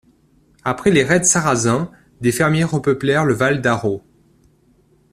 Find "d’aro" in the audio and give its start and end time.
3.61-4.01